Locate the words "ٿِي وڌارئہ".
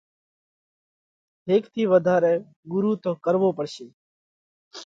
1.73-2.33